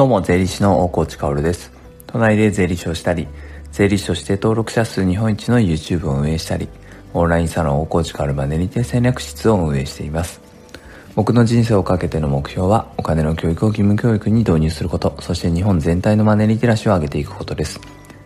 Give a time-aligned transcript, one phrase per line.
[0.00, 1.70] どうも、税理士の大河内薫です。
[2.06, 3.28] 都内で税理士をしたり、
[3.70, 6.70] 税理士として登録者数日本一の YouTube を運営したり、
[7.12, 10.40] オンラインサロン大河内薫マネにて戦略室を運営しています。
[11.14, 17.78] 僕の人生をかけての目標は、お金の教育を義務教育に導入すること、そして日本全体のマネリテラシーを上げていくことです。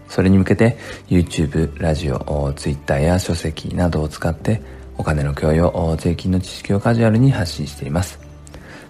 [0.09, 0.79] それに向けて、
[1.09, 4.63] YouTube、ラジオ、Twitter や書籍などを使って、
[4.97, 8.21] お金の教養、税金の知識をカジュアルに発信しています。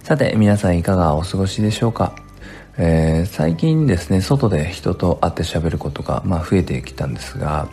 [0.02, 2.14] さて、皆さんいかがお過ごしでしょうか？
[2.76, 7.68] えー、最近ですね、外で人と会って喋ることが、まあ、増えてきたんですが、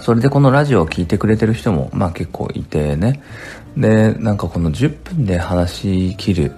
[0.00, 3.22] それでこのラジオを聴いてくれてる人も、まあ結構いてね。
[3.76, 6.52] で、なんかこの10分で話し切る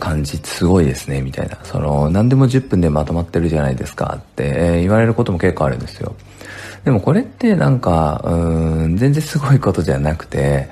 [0.00, 1.58] 感じすごいですね、みたいな。
[1.64, 6.14] その、何でも10分でまとまってるじゃないですかって、えー、言われることも結構あるんですよ。
[6.84, 10.68] でもこれってなんか、うん、全然すごいことじゃなくて、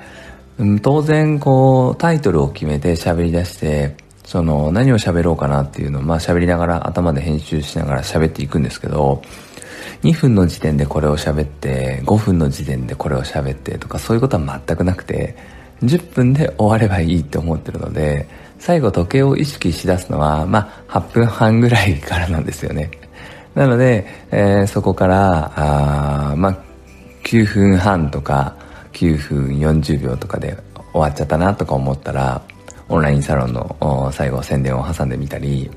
[0.59, 3.95] うん、当然こう、タイトルを決めて喋り出して、
[4.25, 9.21] その何を喋ろうかなっていうのをまあ喋りながら頭で編集しながら喋っていくんですけど、
[10.03, 15.35] 2分の時点でこれを喋って、5分の時点でこれを喋ってとかそういうことは全くなくて、
[15.83, 18.27] 10分で終わればいいって思ってるので、
[18.59, 22.91] 最後時計を意識しだすのは、まあ8分半ぐらいからなんですよね。
[23.55, 26.57] なので、えー、そこから、あまあ
[27.23, 28.55] 9分半とか
[28.93, 30.57] 9分40秒とかで
[30.91, 32.41] 終わっちゃったなとか思ったら、
[32.93, 35.69] オンラインサロンの最後宣伝を挟んでみたり、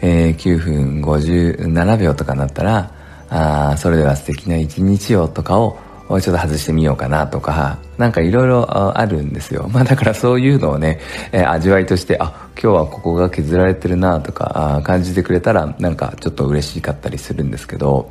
[0.00, 2.90] えー、9分57秒とかなったら、
[3.28, 9.68] あそれでは素敵な一日をとかをちょっと外してみようかなとか、なんかいろいろあるんですよ。
[9.72, 11.00] まあだからそういうのをね、
[11.32, 18.08] えー、味わいとして、あ、今日はここが削られてるなとか感じてくれたら、なんかちょっと嬉しかったりするんですけど、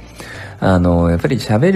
[0.59, 1.71] あの、やっぱり喋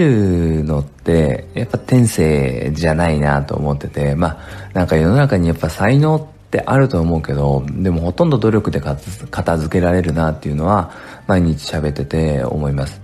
[0.60, 4.36] るのって、やっぱ天性じゃないなと思ってて、まあ
[4.74, 10.90] なんか世の中にやっぱ才能ってってあると思うけど、でもほとんど努力で片付けられるなっていうのは
[11.26, 13.00] 毎日喋ってて思います。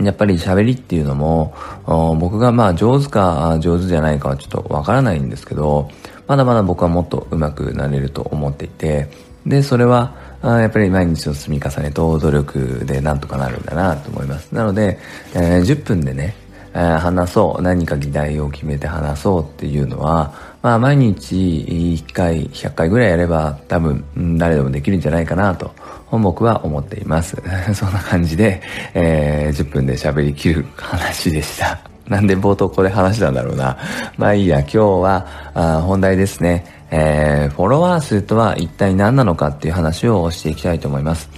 [0.00, 1.54] やっぱり喋りっていうのも、
[1.86, 5.88] 僕がまあ上手か上手じゃないかはちょっとわからないんですけど、
[6.26, 9.08] まだまだ僕はもっと上手くなれると思っていて、
[9.46, 14.52] で、それは、やっぱり毎日の積み重ねと努力でなんとかなるんだなと思います。
[14.52, 14.98] なので、
[15.34, 16.34] えー、10分でね、
[16.74, 20.32] えー、話そう、何か議題を決めて話そうっていうのは、
[20.62, 24.04] まあ毎日1回、100回ぐらいやれば多分
[24.38, 25.72] 誰でもできるんじゃないかなと
[26.10, 27.36] 僕は思っています。
[27.74, 28.60] そんな感じで、
[28.94, 31.78] えー、10分で喋りきる話でした。
[32.08, 33.76] なんで冒頭これ話したんだろうな。
[34.16, 36.64] まあいいや、今日はあ本題ですね。
[36.90, 41.28] えー、フォロワー数とは一体何なのかっていう話をしていきたいと思います。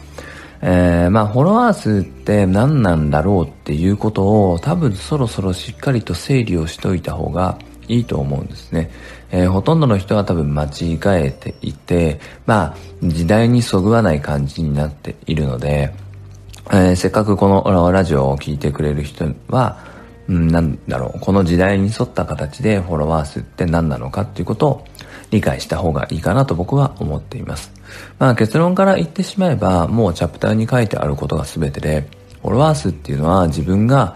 [0.62, 7.56] えー、まあ、フォロワー数って何なんだろうっていうことを多分そろそろしっかりと整理をしといた方が
[7.90, 8.90] いいと思うんですね。
[9.32, 15.92] えー、ほとんどの人は多分間違えていて、まあ、時代にそぐわない感じになっているので、
[16.70, 19.78] えー、せっかくこのラジオを聴いてくれる人は、
[20.28, 24.84] うん、なんだろう、この時代に沿った形でフォロワー数って何なのかっていうことを
[25.30, 27.72] 理解した方がいいかなと僕は思っています。
[28.18, 32.08] まあ結論から言ってしまえば、もうチャプターに書いてあることが全てで、
[32.42, 34.14] フォロワー数っていうのは自分が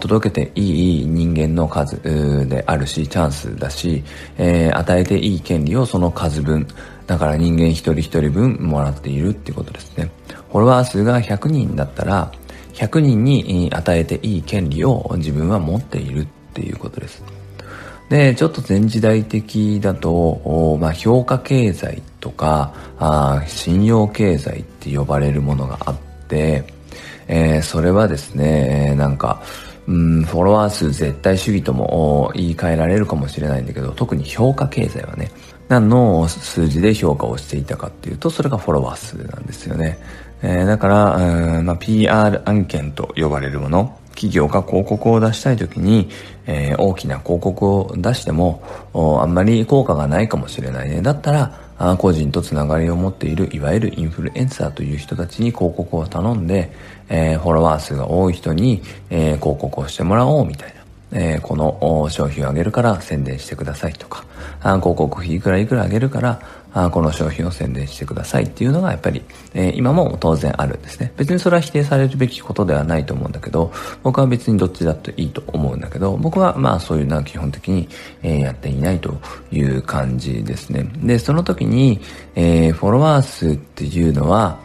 [0.00, 2.00] 届けていい人間の数
[2.48, 4.04] であるし、チャンスだし、
[4.36, 6.66] えー、与えていい権利をその数分、
[7.06, 10.10] だから人間一人一人分もらっているっていうことですね。
[10.50, 12.30] フォロワー数が100人だったら、
[12.74, 17.24] 100人に与えていい権利を自分は持っているっていうことです。
[18.10, 22.74] で、ちょっと前時代的だと、まあ、評価経済とか、
[23.46, 25.96] 信用経済って呼ばれるものがあっ
[26.28, 26.64] て、
[27.28, 29.42] えー、それはですね、なんか、
[29.88, 35.30] うん、フォロワー数絶対主義とも言い換えられるかもしれないんだけど、特に評価経済はね、
[35.68, 39.98] 何の数字で評価をしていたかっていうと、それがフォロワー数なんですよね。
[40.42, 46.10] えー、だから、うんまあ、PR 案件と呼ばれるもの、企業が広告を出したい時に、
[46.46, 48.62] えー、大きな広告を出しても
[49.20, 51.02] あんまり効果がないかもしれないね。
[51.02, 51.60] だったら
[51.98, 56.72] 個人とつながりを持っているいわゆるインフルエンサーという人たちに広告を頼んで、
[57.08, 60.81] えー、フォロワー数が多い人に、えー、広告をしてもらおうみたいな。
[61.12, 64.24] えー、この商品をあげるから宣伝してくださいとか、
[64.60, 66.40] あ広告費いくらいくらあげるから、
[66.74, 69.22] あこの商品を宣伝してくださいっていうのがやっぱり、
[69.52, 71.12] えー、今も当然あるんですね。
[71.16, 73.72] 別にそれは否定されるべきことではないと思うんだけど、
[74.02, 77.88] 僕は別にどっちだっていいと思うんだけど、僕はまあそういうのは基本的に、
[78.22, 79.20] えー、やっていないと
[79.50, 80.90] いう感じですね。
[81.02, 82.00] で、その時に、
[82.34, 84.58] えー、フォロワー数っていうのは、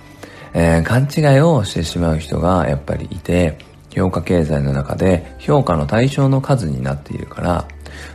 [0.53, 3.57] えー、勘違いをしてしまう人がやっぱりいて、
[3.89, 7.68] 評価経済の中で評価の対象の数になっているから、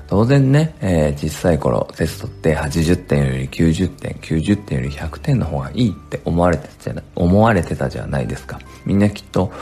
[0.06, 8.60] 当然ね、えー、小さい頃テストって80点より90点、90点より100点の方がいいって思われてたじゃ思われてたじゃないですか。
[8.84, 9.52] みんなきっと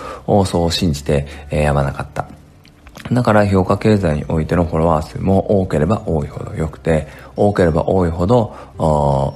[0.47, 2.29] そう信じて、えー、やまなかった。
[3.13, 8.55] だから評価経済においてのフォロワー数も多ければ多いほど良くて、多ければ多いほど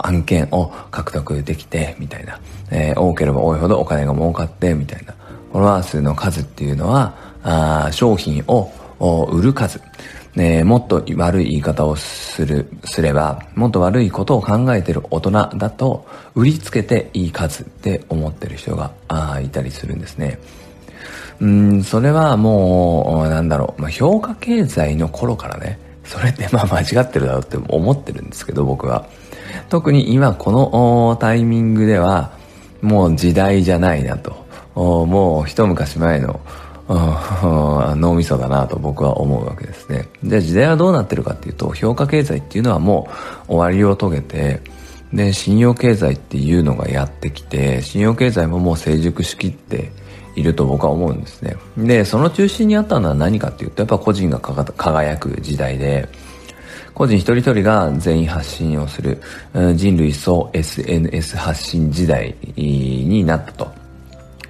[0.01, 2.39] 案件を獲得できて、みたいな、
[2.71, 5.15] えー、多ければ多いほどお金が儲かって、みたいな。
[5.55, 7.15] フォロワー数の数っていうのは、
[7.45, 8.73] あ商品を
[9.31, 9.81] 売る数。
[10.35, 20.41] ね、もっと悪い言い方をする、すれば、もっと悪いことを考えてる大人だと、売りつけていい数って思ってる人があいたりするんですね。
[21.39, 29.07] うん、それはもう、なんだろう、まあ、評価経済の頃からね、それってまあ間違ってるだろうって思ってるんですけど、僕は。
[29.69, 32.33] 特に今このタイミングでは、
[32.83, 34.44] もう時代じゃないなと。
[34.75, 36.41] もう一昔前の
[37.97, 40.09] 脳みそだなと僕は思うわけですね。
[40.23, 43.09] じゃあ時代はどうなってるかっていうと、評価経済っていうのはも
[43.49, 44.61] う終わりを遂げて、
[45.13, 49.93] で、信用経済っていうのがやってきて、信用経済ももう成熟しきって
[50.37, 51.57] いると僕は思うんですね。
[51.79, 56.09] で、その中心にあったのは何かっていうと、やっぱ個人が輝く時代で、
[56.95, 59.21] 個人一人一人が全員発信をする、
[59.75, 63.84] 人類総 SNS 発信時代になったと。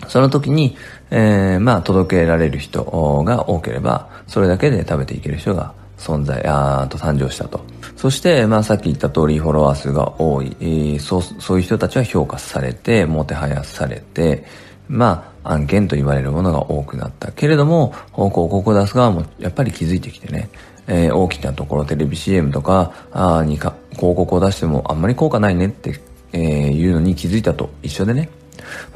[0.09, 0.77] その時に、
[1.11, 2.85] えー、まあ、届けられる人
[3.25, 7.65] が多ければ、それだけで食べていける人が存在、あと誕生したと。
[7.97, 14.45] そして、まあ、さっき言った通り、フォロワー数が多い、えー、そう、そういう人たちは評価されて、もてはやされて、
[14.89, 17.33] まあ、案件と言われるものが多くなった。
[17.33, 20.51] けれども、広告を出す側もやっぱり気づいてきてね、
[20.87, 26.01] えー、大きなところ、テレビ CM とか、あにか、広告を出してもあんまり効果ないねって、
[26.33, 28.29] えー、いうのに気づいたと一緒でね、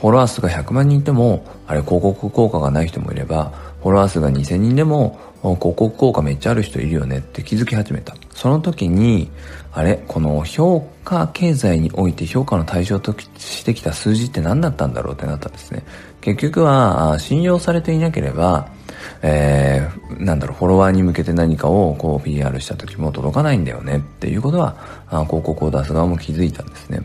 [0.01, 3.53] フォロワー数が100万人いても、あれ広告効果がない人もいれば、
[3.83, 8.17] フォロワー数が2000人でも、広告効果めっちゃある人いるよねって気づき始めた。
[8.31, 9.31] その時に、
[9.73, 15.85] あれこの評価経済において評価の対象としてきた数字って何だったんだろうってなったんですね。
[16.21, 18.69] 結局は、信用されていなければ、
[19.23, 24.77] えー、なんだろう、フォロワーに向けて何かをこう PR した時も届かないんだよねっていうことは、
[25.09, 27.01] 広告を出す側も気づいたんですね。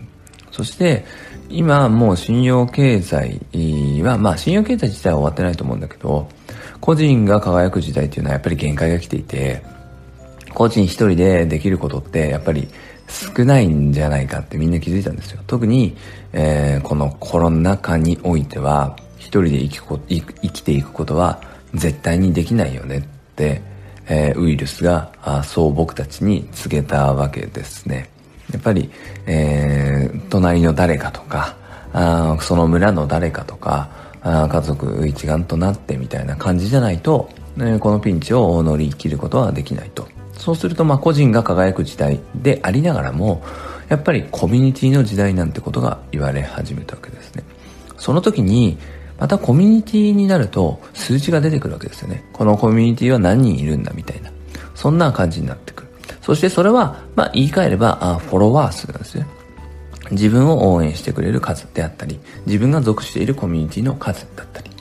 [0.54, 1.04] そして、
[1.50, 3.42] 今もう信用経済
[4.04, 6.30] は、まあ信用経済自体は終わってないと思うんだけど、
[6.80, 9.64] 個人が輝く時代っていうのはやっぱり限界が来ていて、
[10.54, 12.68] 個人一人でできることってやっぱり
[13.08, 15.42] 少ないんじゃないかってみんな気づいたんですよ。
[15.48, 15.98] 特に、
[16.34, 21.42] えー、このコロナ禍においては、一人で生きこ生きていくことは
[21.74, 23.02] 絶対にできないよねっ
[23.36, 23.64] て、
[24.08, 28.13] えー、ウイルスがあそう僕たちに告げたわけですね。
[28.54, 28.90] やっぱり、
[29.26, 31.56] えー、隣の誰かとか、
[31.92, 33.90] あその村の誰かとか、
[34.22, 40.08] あ家族一丸となってみたいな感じじゃないと、ね、このピンチを乗り切ることはできないと。
[40.38, 43.44] そうすると、まあ、個人が輝く時代でありながらも、
[43.90, 47.44] やっぱりコミュニティの時代なんてことが言われ始めたわけですね。
[47.98, 48.78] その時に、
[49.20, 52.26] またコミュニティになると数字が出てくるわけですよね。
[52.34, 54.32] このコミュニティは何人いるんだみたいな。
[54.74, 55.83] そんな感じになってくる。
[56.24, 59.28] そしてそれは、まあ言い換えれば、あフォロワー数なんですね。
[60.12, 64.72] 自分を応援してくれる数であったり、自分が属しているコミュニティの数だったり。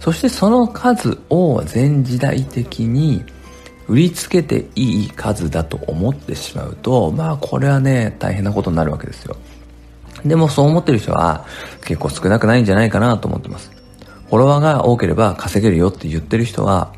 [0.00, 3.24] そしてその数を全時代的に
[3.88, 9.36] 売りつけていい数だと思ってしまうと、まあこれはね、大変なことになるわけですよ。
[10.24, 11.44] でもそう思ってる人は
[11.84, 13.70] 結構少なくないんじゃないかなと思ってます。
[14.28, 16.92] フォロワーが多ければ稼げるよって言ってる人は、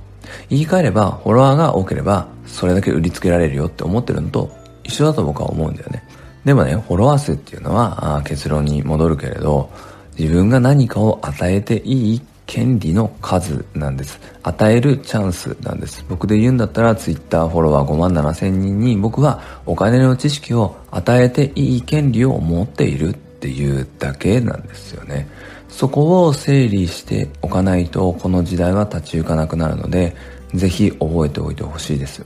[0.51, 4.51] 言い換えればフォロワーが多ければそれだけ売りつけられるよって思ってるのと
[4.85, 6.03] 一緒だと僕は思うんだよね。
[6.45, 9.69] でもね、フォロワー数っていうのは結論に戻るけれど、
[10.17, 14.21] 自分が何かを与えていい権利の数なんです。
[14.45, 16.05] 与えるチャンスなんです。
[16.09, 25.29] 僕で言うんだったら Twitter フォロワー5万7千人に僕はお金の知識を与えていい権利を持っているっていうだけなんですよね。
[25.77, 30.17] そこを整理しておかないとこの時代は立ち行かなくなるので、
[30.55, 32.25] ぜひ覚えておいてほしいです。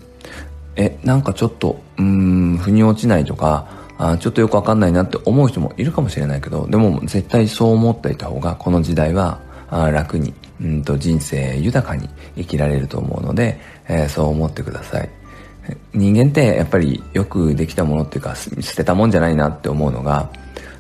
[0.76, 3.66] え、なんかちょっと、うーん、腑に落ちないとか、
[3.99, 15.11] あちょっとよくわかんないなって思う人もいるかもしれないけど、でも絶対そう思っていた方が、この時代はあ楽に、うんと人生豊かに生きられると思うので、えー、そう思ってください。
[15.92, 20.30] 人間ってやっぱりよくできたものっていうか、捨てたもんじゃないなって思うのが、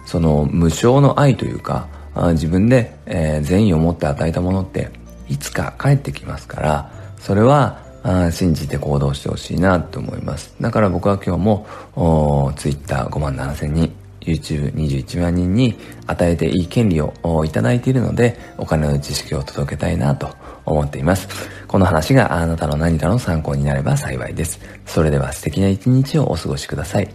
[0.06, 1.88] その無償の愛というか、
[2.28, 4.90] 自分で、えー、善意を持って与えたものって
[5.28, 10.54] いつか帰ってきますから、それはあ信じて行動してほしいなと思います。
[10.60, 20.34] だから僕は今日も、ツイッター5万7千人、YouTube21 万人に与えていい権利をいただいているので、お金の知識を届けたいなと
[20.64, 21.28] 思っています。
[21.66, 24.60] この話があなたの何かの参考になれば幸いです。
[24.86, 27.08] それでは素敵な一日をお過ごしください。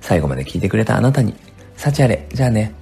[0.00, 1.34] 最後まで聞いてくれたあなたに、
[1.76, 2.81] 幸あれ、じゃあね。